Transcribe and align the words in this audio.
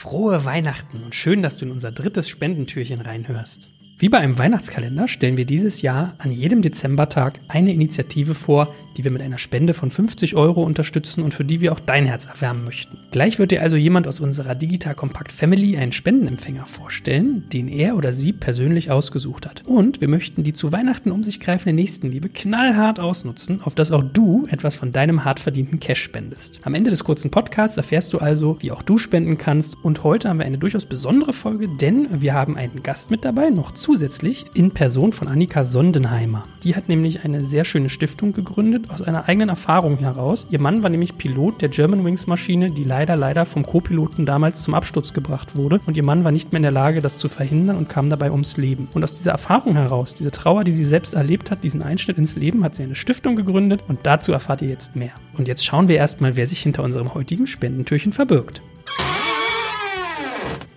Frohe 0.00 0.46
Weihnachten 0.46 1.02
und 1.04 1.14
schön, 1.14 1.42
dass 1.42 1.58
du 1.58 1.66
in 1.66 1.72
unser 1.72 1.92
drittes 1.92 2.26
Spendentürchen 2.26 3.02
reinhörst. 3.02 3.68
Wie 3.98 4.08
bei 4.08 4.16
einem 4.16 4.38
Weihnachtskalender 4.38 5.08
stellen 5.08 5.36
wir 5.36 5.44
dieses 5.44 5.82
Jahr 5.82 6.14
an 6.16 6.32
jedem 6.32 6.62
Dezembertag 6.62 7.38
eine 7.48 7.74
Initiative 7.74 8.34
vor, 8.34 8.74
die 8.96 9.04
wir 9.04 9.10
mit 9.10 9.22
einer 9.22 9.38
Spende 9.38 9.74
von 9.74 9.90
50 9.90 10.36
Euro 10.36 10.62
unterstützen 10.62 11.22
und 11.22 11.34
für 11.34 11.44
die 11.44 11.60
wir 11.60 11.72
auch 11.72 11.80
dein 11.80 12.06
Herz 12.06 12.26
erwärmen 12.26 12.64
möchten. 12.64 12.98
Gleich 13.10 13.38
wird 13.38 13.50
dir 13.50 13.62
also 13.62 13.76
jemand 13.76 14.06
aus 14.06 14.20
unserer 14.20 14.54
Digital 14.54 14.94
Compact 14.94 15.32
Family 15.32 15.76
einen 15.76 15.92
Spendenempfänger 15.92 16.66
vorstellen, 16.66 17.48
den 17.52 17.68
er 17.68 17.96
oder 17.96 18.12
sie 18.12 18.32
persönlich 18.32 18.90
ausgesucht 18.90 19.46
hat. 19.46 19.62
Und 19.66 20.00
wir 20.00 20.08
möchten 20.08 20.44
die 20.44 20.52
zu 20.52 20.72
Weihnachten 20.72 21.10
um 21.10 21.22
sich 21.22 21.40
greifende 21.40 21.74
Nächstenliebe 21.74 22.28
knallhart 22.28 23.00
ausnutzen, 23.00 23.60
auf 23.62 23.74
dass 23.74 23.92
auch 23.92 24.02
du 24.02 24.46
etwas 24.50 24.76
von 24.76 24.92
deinem 24.92 25.24
hart 25.24 25.40
verdienten 25.40 25.80
Cash 25.80 26.02
spendest. 26.02 26.60
Am 26.62 26.74
Ende 26.74 26.90
des 26.90 27.04
kurzen 27.04 27.30
Podcasts 27.30 27.76
erfährst 27.76 28.12
du 28.12 28.18
also, 28.18 28.58
wie 28.60 28.72
auch 28.72 28.82
du 28.82 28.98
spenden 28.98 29.38
kannst. 29.38 29.76
Und 29.82 30.04
heute 30.04 30.28
haben 30.28 30.38
wir 30.38 30.46
eine 30.46 30.58
durchaus 30.58 30.86
besondere 30.86 31.32
Folge, 31.32 31.68
denn 31.68 32.20
wir 32.20 32.34
haben 32.34 32.56
einen 32.56 32.82
Gast 32.82 33.10
mit 33.10 33.24
dabei, 33.24 33.50
noch 33.50 33.72
zusätzlich 33.72 34.44
in 34.54 34.72
Person 34.72 35.12
von 35.12 35.28
Annika 35.28 35.64
Sondenheimer. 35.64 36.46
Die 36.64 36.76
hat 36.76 36.88
nämlich 36.88 37.24
eine 37.24 37.44
sehr 37.44 37.64
schöne 37.64 37.88
Stiftung 37.88 38.32
gegründet 38.32 38.89
aus 38.92 39.02
einer 39.02 39.28
eigenen 39.28 39.48
Erfahrung 39.48 39.98
heraus. 39.98 40.46
Ihr 40.50 40.60
Mann 40.60 40.82
war 40.82 40.90
nämlich 40.90 41.18
Pilot 41.18 41.62
der 41.62 41.68
Germanwings 41.68 42.26
Maschine, 42.26 42.70
die 42.70 42.84
leider, 42.84 43.16
leider 43.16 43.46
vom 43.46 43.64
Co-Piloten 43.64 44.26
damals 44.26 44.62
zum 44.62 44.74
Absturz 44.74 45.12
gebracht 45.12 45.56
wurde. 45.56 45.80
Und 45.86 45.96
ihr 45.96 46.02
Mann 46.02 46.24
war 46.24 46.32
nicht 46.32 46.52
mehr 46.52 46.58
in 46.58 46.64
der 46.64 46.72
Lage, 46.72 47.00
das 47.00 47.18
zu 47.18 47.28
verhindern 47.28 47.76
und 47.76 47.88
kam 47.88 48.10
dabei 48.10 48.30
ums 48.30 48.56
Leben. 48.56 48.88
Und 48.94 49.04
aus 49.04 49.14
dieser 49.14 49.32
Erfahrung 49.32 49.76
heraus, 49.76 50.14
diese 50.14 50.30
Trauer, 50.30 50.64
die 50.64 50.72
sie 50.72 50.84
selbst 50.84 51.14
erlebt 51.14 51.50
hat, 51.50 51.62
diesen 51.62 51.82
Einschnitt 51.82 52.18
ins 52.18 52.36
Leben, 52.36 52.64
hat 52.64 52.74
sie 52.74 52.82
eine 52.82 52.94
Stiftung 52.94 53.36
gegründet 53.36 53.82
und 53.88 54.00
dazu 54.02 54.32
erfahrt 54.32 54.62
ihr 54.62 54.68
jetzt 54.68 54.96
mehr. 54.96 55.12
Und 55.36 55.48
jetzt 55.48 55.64
schauen 55.64 55.88
wir 55.88 55.96
erstmal, 55.96 56.36
wer 56.36 56.46
sich 56.46 56.60
hinter 56.60 56.82
unserem 56.82 57.14
heutigen 57.14 57.46
Spendentürchen 57.46 58.12
verbirgt. 58.12 58.62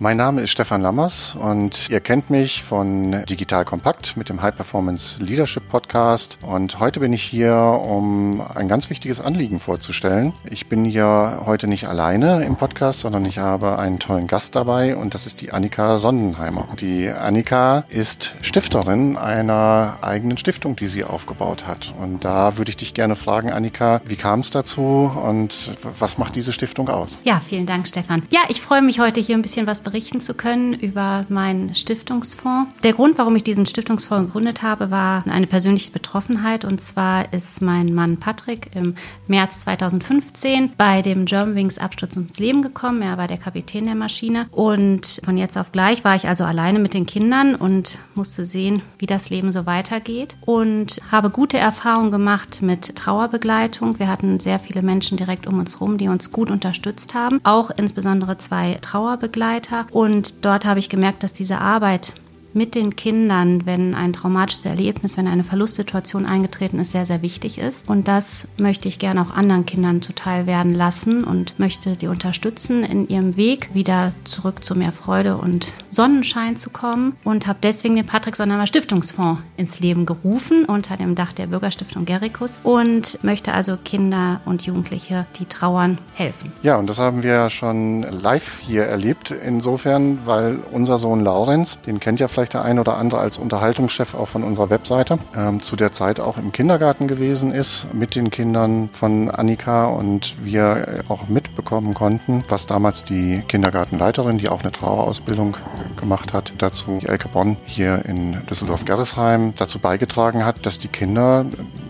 Mein 0.04 0.18
Name 0.18 0.42
ist 0.42 0.50
Stefan 0.50 0.82
Lammers 0.82 1.34
und 1.34 1.88
ihr 1.88 1.98
kennt 1.98 2.28
mich 2.28 2.62
von 2.62 3.24
Digital 3.24 3.64
Kompakt 3.64 4.18
mit 4.18 4.28
dem 4.28 4.42
High 4.42 4.54
Performance 4.54 5.16
Leadership 5.18 5.66
Podcast. 5.70 6.36
Und 6.42 6.78
heute 6.78 7.00
bin 7.00 7.14
ich 7.14 7.22
hier, 7.22 7.54
um 7.54 8.42
ein 8.54 8.68
ganz 8.68 8.90
wichtiges 8.90 9.22
Anliegen 9.22 9.60
vorzustellen. 9.60 10.34
Ich 10.44 10.66
bin 10.66 10.84
hier 10.84 11.40
heute 11.46 11.68
nicht 11.68 11.88
alleine 11.88 12.44
im 12.44 12.56
Podcast, 12.56 13.00
sondern 13.00 13.24
ich 13.24 13.38
habe 13.38 13.78
einen 13.78 13.98
tollen 13.98 14.26
Gast 14.26 14.54
dabei 14.54 14.94
und 14.94 15.14
das 15.14 15.26
ist 15.26 15.40
die 15.40 15.52
Annika 15.52 15.96
Sondenheimer. 15.96 16.68
Die 16.78 17.08
Annika 17.08 17.84
ist 17.88 18.34
Stifterin 18.42 19.16
einer 19.16 20.00
eigenen 20.02 20.36
Stiftung, 20.36 20.76
die 20.76 20.88
sie 20.88 21.04
aufgebaut 21.04 21.66
hat. 21.66 21.94
Und 21.98 22.26
da 22.26 22.58
würde 22.58 22.68
ich 22.68 22.76
dich 22.76 22.92
gerne 22.92 23.16
fragen, 23.16 23.50
Annika, 23.50 24.02
wie 24.04 24.16
kam 24.16 24.40
es 24.40 24.50
dazu 24.50 25.10
und 25.24 25.72
was 25.98 26.18
macht 26.18 26.36
diese 26.36 26.52
Stiftung 26.52 26.90
aus? 26.90 27.18
Ja, 27.24 27.40
vielen 27.40 27.64
Dank, 27.64 27.88
Stefan. 27.88 28.22
Ja, 28.28 28.40
ich 28.50 28.60
freue 28.60 28.82
mich 28.82 29.00
heute 29.00 29.18
hier 29.18 29.34
ein 29.34 29.40
bisschen 29.40 29.66
was 29.66 29.80
berichten 29.80 29.93
zu 29.94 30.34
können 30.34 30.74
über 30.74 31.24
meinen 31.28 31.74
Stiftungsfonds. 31.74 32.74
Der 32.82 32.94
Grund, 32.94 33.16
warum 33.16 33.36
ich 33.36 33.44
diesen 33.44 33.64
Stiftungsfonds 33.64 34.26
gegründet 34.26 34.62
habe, 34.62 34.90
war 34.90 35.24
eine 35.28 35.46
persönliche 35.46 35.92
Betroffenheit. 35.92 36.64
Und 36.64 36.80
zwar 36.80 37.32
ist 37.32 37.62
mein 37.62 37.94
Mann 37.94 38.16
Patrick 38.16 38.70
im 38.74 38.96
März 39.28 39.60
2015 39.60 40.72
bei 40.76 41.00
dem 41.00 41.26
Germanwings 41.26 41.78
Absturz 41.78 42.16
ums 42.16 42.40
Leben 42.40 42.62
gekommen. 42.62 43.02
Er 43.02 43.18
war 43.18 43.28
der 43.28 43.38
Kapitän 43.38 43.86
der 43.86 43.94
Maschine. 43.94 44.46
Und 44.50 45.20
von 45.24 45.36
jetzt 45.36 45.56
auf 45.56 45.70
gleich 45.70 46.02
war 46.02 46.16
ich 46.16 46.26
also 46.26 46.42
alleine 46.42 46.80
mit 46.80 46.92
den 46.92 47.06
Kindern 47.06 47.54
und 47.54 47.98
musste 48.16 48.44
sehen, 48.44 48.82
wie 48.98 49.06
das 49.06 49.30
Leben 49.30 49.52
so 49.52 49.64
weitergeht. 49.64 50.34
Und 50.40 51.00
habe 51.12 51.30
gute 51.30 51.58
Erfahrungen 51.58 52.10
gemacht 52.10 52.62
mit 52.62 52.96
Trauerbegleitung. 52.96 54.00
Wir 54.00 54.08
hatten 54.08 54.40
sehr 54.40 54.58
viele 54.58 54.82
Menschen 54.82 55.16
direkt 55.18 55.46
um 55.46 55.60
uns 55.60 55.74
herum, 55.74 55.98
die 55.98 56.08
uns 56.08 56.32
gut 56.32 56.50
unterstützt 56.50 57.14
haben. 57.14 57.40
Auch 57.44 57.70
insbesondere 57.70 58.38
zwei 58.38 58.78
Trauerbegleiter 58.80 59.73
Und 59.92 60.44
dort 60.44 60.64
habe 60.64 60.78
ich 60.78 60.88
gemerkt, 60.88 61.22
dass 61.22 61.32
diese 61.32 61.58
Arbeit 61.58 62.12
mit 62.54 62.74
den 62.74 62.96
Kindern, 62.96 63.66
wenn 63.66 63.94
ein 63.94 64.12
traumatisches 64.12 64.66
Erlebnis, 64.66 65.16
wenn 65.16 65.26
eine 65.26 65.44
Verlustsituation 65.44 66.26
eingetreten 66.26 66.78
ist, 66.78 66.92
sehr, 66.92 67.06
sehr 67.06 67.22
wichtig 67.22 67.58
ist. 67.58 67.88
Und 67.88 68.08
das 68.08 68.48
möchte 68.56 68.88
ich 68.88 68.98
gerne 68.98 69.20
auch 69.20 69.34
anderen 69.34 69.66
Kindern 69.66 70.02
zuteil 70.02 70.46
werden 70.46 70.74
lassen 70.74 71.24
und 71.24 71.58
möchte 71.58 71.96
sie 71.98 72.06
unterstützen, 72.06 72.84
in 72.84 73.08
ihrem 73.08 73.36
Weg 73.36 73.74
wieder 73.74 74.12
zurück 74.24 74.64
zu 74.64 74.74
mehr 74.74 74.92
Freude 74.92 75.36
und 75.36 75.72
Sonnenschein 75.90 76.56
zu 76.56 76.70
kommen. 76.70 77.16
Und 77.24 77.46
habe 77.46 77.58
deswegen 77.62 77.96
den 77.96 78.06
Patrick 78.06 78.36
Sonnenheimer 78.36 78.66
Stiftungsfonds 78.66 79.40
ins 79.56 79.80
Leben 79.80 80.06
gerufen 80.06 80.64
unter 80.64 80.96
dem 80.96 81.14
Dach 81.14 81.32
der 81.32 81.46
Bürgerstiftung 81.46 82.04
Gericus 82.04 82.60
und 82.62 83.22
möchte 83.22 83.52
also 83.52 83.76
Kinder 83.76 84.40
und 84.44 84.62
Jugendliche, 84.66 85.26
die 85.38 85.46
trauern, 85.46 85.98
helfen. 86.14 86.52
Ja, 86.62 86.76
und 86.76 86.88
das 86.88 86.98
haben 86.98 87.22
wir 87.22 87.50
schon 87.50 88.02
live 88.02 88.60
hier 88.60 88.84
erlebt. 88.84 89.30
Insofern, 89.30 90.20
weil 90.24 90.58
unser 90.70 90.98
Sohn 90.98 91.24
Laurenz, 91.24 91.80
den 91.86 92.00
kennt 92.00 92.20
ja 92.20 92.28
vielleicht 92.28 92.43
vielleicht 92.44 92.54
der 92.54 92.64
ein 92.64 92.78
oder 92.78 92.98
andere 92.98 93.20
als 93.20 93.38
Unterhaltungschef 93.38 94.14
auch 94.14 94.28
von 94.28 94.44
unserer 94.44 94.68
Webseite, 94.68 95.18
ähm, 95.34 95.62
zu 95.62 95.76
der 95.76 95.92
Zeit 95.92 96.20
auch 96.20 96.36
im 96.36 96.52
Kindergarten 96.52 97.08
gewesen 97.08 97.52
ist 97.52 97.86
mit 97.94 98.14
den 98.14 98.30
Kindern 98.30 98.90
von 98.92 99.30
Annika 99.30 99.86
und 99.86 100.36
wir 100.44 101.04
auch 101.08 101.28
mitbekommen 101.28 101.94
konnten, 101.94 102.44
was 102.48 102.66
damals 102.66 103.04
die 103.04 103.42
Kindergartenleiterin, 103.48 104.36
die 104.36 104.50
auch 104.50 104.60
eine 104.60 104.72
Trauerausbildung 104.72 105.56
gemacht 105.96 106.34
hat, 106.34 106.52
dazu 106.58 106.98
die 107.00 107.06
Elke 107.06 107.28
Bonn 107.28 107.56
hier 107.64 108.04
in 108.04 108.44
Düsseldorf-Gerresheim 108.46 109.54
dazu 109.56 109.78
beigetragen 109.78 110.44
hat, 110.44 110.66
dass 110.66 110.78
die 110.78 110.88
Kinder 110.88 111.46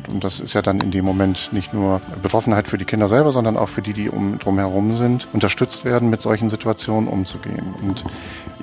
und 0.08 0.24
das 0.24 0.40
ist 0.40 0.54
ja 0.54 0.62
dann 0.62 0.80
in 0.80 0.90
dem 0.90 1.04
Moment 1.04 1.50
nicht 1.52 1.72
nur 1.72 2.00
Betroffenheit 2.22 2.68
für 2.68 2.78
die 2.78 2.84
Kinder 2.84 3.08
selber, 3.08 3.32
sondern 3.32 3.56
auch 3.56 3.68
für 3.68 3.82
die, 3.82 3.92
die 3.92 4.08
um 4.08 4.38
drumherum 4.38 4.96
sind, 4.96 5.28
unterstützt 5.32 5.84
werden, 5.84 6.10
mit 6.10 6.22
solchen 6.22 6.50
Situationen 6.50 7.08
umzugehen. 7.08 7.74
Und 7.82 8.04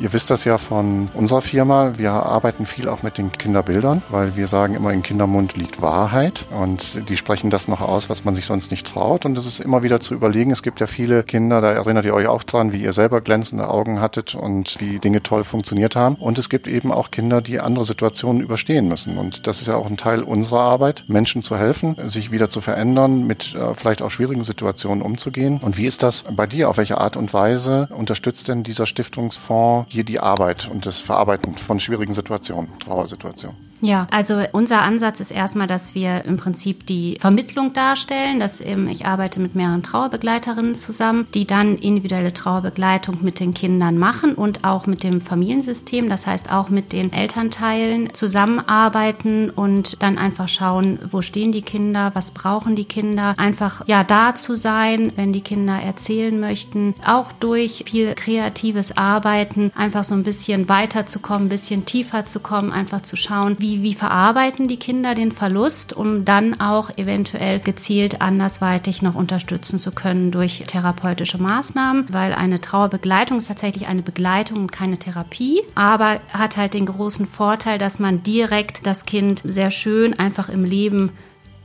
Ihr 0.01 0.13
wisst 0.13 0.31
das 0.31 0.45
ja 0.45 0.57
von 0.57 1.09
unserer 1.13 1.43
Firma. 1.43 1.93
Wir 1.97 2.11
arbeiten 2.11 2.65
viel 2.65 2.89
auch 2.89 3.03
mit 3.03 3.19
den 3.19 3.31
Kinderbildern, 3.31 4.01
weil 4.09 4.35
wir 4.35 4.47
sagen 4.47 4.73
immer, 4.73 4.91
in 4.91 5.03
Kindermund 5.03 5.55
liegt 5.55 5.79
Wahrheit. 5.79 6.45
Und 6.49 7.07
die 7.07 7.17
sprechen 7.17 7.51
das 7.51 7.67
noch 7.67 7.81
aus, 7.81 8.09
was 8.09 8.25
man 8.25 8.33
sich 8.33 8.47
sonst 8.47 8.71
nicht 8.71 8.87
traut. 8.87 9.27
Und 9.27 9.37
es 9.37 9.45
ist 9.45 9.59
immer 9.59 9.83
wieder 9.83 9.99
zu 9.99 10.15
überlegen. 10.15 10.49
Es 10.49 10.63
gibt 10.63 10.79
ja 10.79 10.87
viele 10.87 11.21
Kinder, 11.21 11.61
da 11.61 11.71
erinnert 11.71 12.05
ihr 12.05 12.15
euch 12.15 12.25
auch 12.25 12.41
dran, 12.41 12.71
wie 12.71 12.81
ihr 12.81 12.93
selber 12.93 13.21
glänzende 13.21 13.69
Augen 13.69 14.01
hattet 14.01 14.33
und 14.33 14.79
wie 14.79 14.97
Dinge 14.97 15.21
toll 15.21 15.43
funktioniert 15.43 15.95
haben. 15.95 16.15
Und 16.15 16.39
es 16.39 16.49
gibt 16.49 16.65
eben 16.65 16.91
auch 16.91 17.11
Kinder, 17.11 17.41
die 17.41 17.59
andere 17.59 17.85
Situationen 17.85 18.41
überstehen 18.41 18.87
müssen. 18.87 19.19
Und 19.19 19.45
das 19.45 19.61
ist 19.61 19.67
ja 19.67 19.75
auch 19.75 19.87
ein 19.87 19.97
Teil 19.97 20.23
unserer 20.23 20.61
Arbeit, 20.61 21.03
Menschen 21.09 21.30
zu 21.41 21.57
helfen, 21.57 21.95
sich 22.09 22.31
wieder 22.31 22.49
zu 22.49 22.59
verändern, 22.59 23.25
mit 23.25 23.55
äh, 23.55 23.73
vielleicht 23.73 24.01
auch 24.01 24.11
schwierigen 24.11 24.43
Situationen 24.43 25.01
umzugehen. 25.01 25.59
Und 25.61 25.77
wie 25.77 25.85
ist 25.85 26.03
das 26.03 26.25
bei 26.29 26.45
dir? 26.45 26.69
Auf 26.69 26.77
welche 26.77 26.99
Art 26.99 27.15
und 27.15 27.33
Weise 27.33 27.87
unterstützt 27.91 28.47
denn 28.49 28.63
dieser 28.63 28.85
Stiftungsfonds 28.85 29.89
hier 29.89 30.03
die 30.03 30.19
Arbeit 30.19 30.67
und 30.69 30.85
das 30.85 30.99
Verarbeiten 30.99 31.55
von 31.55 31.79
schwierigen 31.79 32.13
Situationen, 32.13 32.69
Trauersituationen. 32.79 33.70
Ja, 33.81 34.07
also 34.11 34.43
unser 34.51 34.83
Ansatz 34.83 35.19
ist 35.19 35.31
erstmal, 35.31 35.65
dass 35.65 35.95
wir 35.95 36.23
im 36.25 36.37
Prinzip 36.37 36.85
die 36.85 37.17
Vermittlung 37.19 37.73
darstellen, 37.73 38.39
dass 38.39 38.61
eben 38.61 38.87
ich 38.87 39.07
arbeite 39.07 39.39
mit 39.39 39.55
mehreren 39.55 39.81
Trauerbegleiterinnen 39.81 40.75
zusammen, 40.75 41.27
die 41.33 41.47
dann 41.47 41.77
individuelle 41.77 42.31
Trauerbegleitung 42.31 43.17
mit 43.21 43.39
den 43.39 43.55
Kindern 43.55 43.97
machen 43.97 44.35
und 44.35 44.63
auch 44.63 44.85
mit 44.85 45.03
dem 45.03 45.19
Familiensystem, 45.19 46.09
das 46.09 46.27
heißt 46.27 46.51
auch 46.51 46.69
mit 46.69 46.93
den 46.93 47.11
Elternteilen 47.11 48.13
zusammenarbeiten 48.13 49.49
und 49.49 50.01
dann 50.01 50.19
einfach 50.19 50.47
schauen, 50.47 50.99
wo 51.09 51.23
stehen 51.23 51.51
die 51.51 51.63
Kinder, 51.63 52.11
was 52.13 52.31
brauchen 52.31 52.75
die 52.75 52.85
Kinder, 52.85 53.33
einfach 53.37 53.87
ja 53.87 54.03
da 54.03 54.35
zu 54.35 54.55
sein, 54.55 55.11
wenn 55.15 55.33
die 55.33 55.41
Kinder 55.41 55.73
erzählen 55.73 56.39
möchten, 56.39 56.93
auch 57.03 57.31
durch 57.31 57.85
viel 57.87 58.13
kreatives 58.13 58.95
Arbeiten 58.95 59.71
einfach 59.75 60.03
so 60.03 60.13
ein 60.13 60.23
bisschen 60.23 60.69
weiterzukommen, 60.69 61.47
ein 61.47 61.49
bisschen 61.49 61.85
tiefer 61.85 62.27
zu 62.27 62.39
kommen, 62.39 62.71
einfach 62.71 63.01
zu 63.01 63.15
schauen, 63.15 63.55
wie 63.57 63.70
wie, 63.71 63.83
wie 63.83 63.93
verarbeiten 63.93 64.67
die 64.67 64.77
Kinder 64.77 65.15
den 65.15 65.31
Verlust, 65.31 65.93
um 65.93 66.25
dann 66.25 66.59
auch 66.59 66.89
eventuell 66.97 67.59
gezielt 67.59 68.21
andersweitig 68.21 69.01
noch 69.01 69.15
unterstützen 69.15 69.79
zu 69.79 69.91
können 69.91 70.31
durch 70.31 70.65
therapeutische 70.67 71.41
Maßnahmen, 71.41 72.05
weil 72.11 72.33
eine 72.33 72.59
Trauerbegleitung 72.59 73.37
ist 73.37 73.47
tatsächlich 73.47 73.87
eine 73.87 74.01
Begleitung 74.01 74.59
und 74.59 74.71
keine 74.71 74.97
Therapie, 74.97 75.61
aber 75.73 76.19
hat 76.33 76.57
halt 76.57 76.73
den 76.73 76.85
großen 76.85 77.25
Vorteil, 77.25 77.77
dass 77.77 77.99
man 77.99 78.23
direkt 78.23 78.85
das 78.85 79.05
Kind 79.05 79.41
sehr 79.45 79.71
schön 79.71 80.17
einfach 80.19 80.49
im 80.49 80.65
Leben 80.65 81.11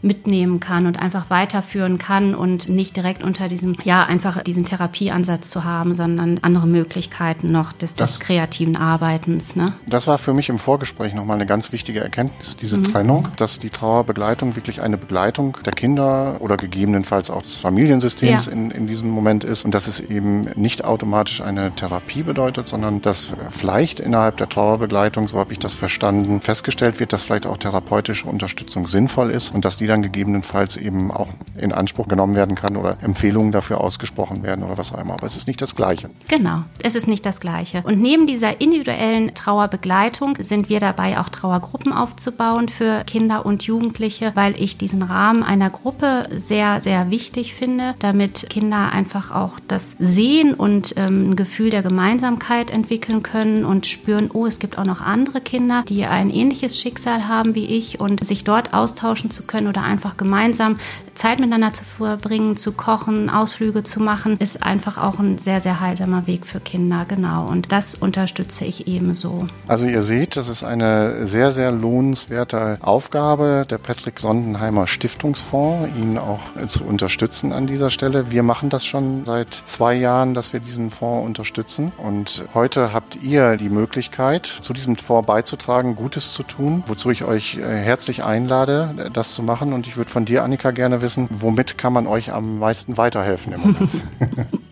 mitnehmen 0.03 0.61
kann 0.61 0.87
und 0.87 0.99
einfach 0.99 1.31
weiterführen 1.31 1.99
kann 1.99 2.35
und 2.35 2.69
nicht 2.69 2.97
direkt 2.97 3.23
unter 3.23 3.49
diesem, 3.49 3.77
ja, 3.83 4.05
einfach 4.05 4.43
diesen 4.43 4.65
Therapieansatz 4.65 5.51
zu 5.51 5.65
haben, 5.65 5.95
sondern 5.95 6.39
andere 6.43 6.67
Möglichkeiten 6.67 7.51
noch 7.51 7.73
des, 7.73 7.97
das, 7.97 8.11
des 8.11 8.21
kreativen 8.21 8.77
Arbeitens. 8.77 9.57
Ne? 9.57 9.73
Das 9.87 10.07
war 10.07 10.19
für 10.19 10.35
mich 10.35 10.49
im 10.49 10.59
Vorgespräch 10.59 11.15
nochmal 11.15 11.37
eine 11.37 11.47
ganz 11.47 11.73
wichtige 11.73 12.01
Erkenntnis, 12.01 12.57
diese 12.57 12.79
mhm. 12.79 12.85
Trennung, 12.85 13.29
dass 13.37 13.59
die 13.59 13.71
Trauerbegleitung 13.71 14.55
wirklich 14.55 14.83
eine 14.83 14.99
Begleitung 14.99 15.57
der 15.65 15.73
Kinder 15.73 16.37
oder 16.41 16.57
gegebenenfalls 16.57 17.31
auch 17.31 17.43
des 17.43 17.57
Familiensystems 17.57 18.47
ja. 18.47 18.53
in, 18.53 18.71
in 18.71 18.87
diesem 18.87 19.11
Moment 19.11 19.45
ist 19.45 19.65
und 19.65 19.75
dass 19.75 19.87
es 19.87 20.01
eben 20.01 20.49
nicht 20.57 20.85
automatisch 20.85 21.41
eine 21.41 21.75
Therapie 21.75 22.23
bedeutet, 22.23 22.69
sondern 22.69 23.01
dass 23.03 23.29
vielleicht 23.51 24.01
innerhalb 24.01 24.37
der 24.37 24.49
Trauerbegleitung, 24.49 25.27
so 25.27 25.39
habe 25.39 25.53
ich 25.53 25.59
das 25.59 25.75
verstanden, 25.75 26.41
festgestellt 26.41 27.01
wird, 27.01 27.13
dass 27.13 27.23
vielleicht 27.23 27.47
auch 27.47 27.57
therapeutische 27.57 28.27
Unterstützung 28.27 28.87
sinnvoll 28.87 29.31
ist 29.31 29.55
und 29.55 29.65
dass 29.65 29.77
die 29.77 29.86
die 29.87 29.89
dann 29.89 30.03
gegebenenfalls 30.03 30.77
eben 30.77 31.13
auch 31.13 31.29
in 31.57 31.71
Anspruch 31.71 32.09
genommen 32.09 32.35
werden 32.35 32.57
kann 32.57 32.77
oder 32.77 32.97
Empfehlungen 33.03 33.53
dafür 33.53 33.81
ausgesprochen 33.81 34.43
werden 34.43 34.65
oder 34.65 34.77
was 34.77 34.93
auch 34.93 34.99
immer. 34.99 35.15
Aber 35.15 35.27
es 35.27 35.37
ist 35.37 35.47
nicht 35.47 35.63
das 35.63 35.77
Gleiche. 35.77 36.11
Genau, 36.27 36.63
es 36.83 36.97
ist 36.97 37.07
nicht 37.07 37.25
das 37.25 37.39
Gleiche. 37.39 37.83
Und 37.85 38.03
neben 38.03 38.27
dieser 38.27 38.61
individuellen 38.61 39.35
Trauerbegleitung 39.35 40.39
sind 40.41 40.69
wir 40.69 40.81
dabei, 40.81 41.21
auch 41.21 41.29
Trauergruppen 41.29 41.93
aufzubauen 41.93 42.69
für 42.69 43.05
Kinder 43.05 43.47
und 43.47 43.63
Jugendliche, 43.63 44.33
weil 44.35 44.61
ich 44.61 44.77
diesen 44.77 45.03
Rahmen 45.03 45.45
einer 45.45 45.71
Gruppe 45.71 46.29
sehr, 46.35 46.81
sehr 46.81 47.09
wichtig 47.11 47.55
finde, 47.55 47.95
damit 48.01 48.51
Kinder 48.51 48.91
einfach 48.91 49.31
auch 49.31 49.61
das 49.69 49.95
sehen 50.01 50.55
und 50.55 50.95
ähm, 50.97 51.31
ein 51.31 51.37
Gefühl 51.37 51.71
der 51.71 51.83
Gemeinsamkeit 51.83 52.73
entwickeln 52.73 53.23
können 53.23 53.65
und 53.65 53.87
spüren, 53.87 54.31
oh, 54.33 54.47
es 54.47 54.59
gibt 54.59 54.79
auch 54.79 54.85
noch 54.85 55.01
andere 55.01 55.41
Kinder, 55.41 55.85
die 55.89 56.07
ein 56.07 56.31
ähnliches 56.31 56.81
Schicksal 56.81 57.29
haben 57.29 57.55
wie 57.55 57.67
ich 57.67 58.01
und 58.01 58.25
sich 58.25 58.43
dort 58.43 58.75
austauschen 58.75 59.31
zu 59.31 59.45
können 59.45 59.69
oder 59.77 59.85
einfach 59.85 60.17
gemeinsam 60.17 60.79
Zeit 61.15 61.39
miteinander 61.39 61.73
zu 61.73 61.85
verbringen, 61.85 62.57
zu 62.57 62.73
kochen, 62.73 63.31
Ausflüge 63.31 63.83
zu 63.83 64.01
machen, 64.01 64.37
ist 64.39 64.63
einfach 64.63 64.99
auch 64.99 65.19
ein 65.19 65.39
sehr, 65.39 65.61
sehr 65.61 65.81
heilsamer 65.81 66.27
Weg 66.27 66.47
für 66.47 66.61
Kinder, 66.61 67.07
genau. 67.09 67.49
Und 67.49 67.73
das 67.73 67.95
unterstütze 67.95 68.65
ich 68.65 68.87
ebenso. 68.87 69.47
Also 69.67 69.87
ihr 69.87 70.03
seht, 70.03 70.37
das 70.37 70.49
ist 70.49 70.63
eine 70.63 71.27
sehr, 71.27 71.53
sehr 71.53 71.73
lohnenswerte 71.73 72.79
Aufgabe 72.83 73.67
der 73.69 73.79
Patrick 73.79 74.21
Sondenheimer 74.21 74.87
Stiftungsfonds, 74.87 75.89
ihn 75.97 76.19
auch 76.19 76.41
zu 76.67 76.85
unterstützen 76.85 77.53
an 77.53 77.67
dieser 77.67 77.91
Stelle. 77.91 78.31
Wir 78.31 78.43
machen 78.43 78.69
das 78.69 78.85
schon 78.85 79.25
seit 79.25 79.55
zwei 79.65 79.95
Jahren, 79.95 80.35
dass 80.35 80.53
wir 80.53 80.61
diesen 80.61 80.91
Fonds 80.91 81.27
unterstützen. 81.27 81.93
Und 81.97 82.45
heute 82.53 82.93
habt 82.93 83.17
ihr 83.23 83.57
die 83.57 83.71
Möglichkeit, 83.71 84.47
zu 84.61 84.73
diesem 84.73 84.97
Fonds 84.97 85.27
beizutragen, 85.27 85.97
Gutes 85.97 86.33
zu 86.33 86.43
tun, 86.43 86.85
wozu 86.87 87.11
ich 87.11 87.25
euch 87.25 87.57
äh, 87.57 87.63
herzlich 87.63 88.23
einlade, 88.23 89.11
das 89.13 89.35
zu 89.35 89.43
machen. 89.43 89.66
Und 89.73 89.87
ich 89.87 89.97
würde 89.97 90.11
von 90.11 90.25
dir, 90.25 90.45
Annika, 90.45 90.71
gerne 90.71 91.03
wissen, 91.03 91.29
womit 91.31 91.79
kann 91.79 91.93
man 91.93 92.07
euch 92.07 92.33
am 92.33 92.59
meisten 92.59 92.97
weiterhelfen 92.97 93.53
im 93.53 93.61
Moment? 93.61 93.91